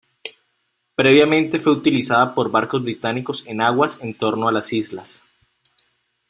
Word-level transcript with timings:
Previamente 0.95 1.59
fue 1.59 1.73
utilizada 1.73 2.33
por 2.33 2.49
barcos 2.49 2.81
británicos 2.81 3.43
en 3.45 3.61
aguas 3.61 3.99
en 4.01 4.17
torno 4.17 4.47
a 4.49 4.51
las 4.51 4.73
islas. 4.73 5.21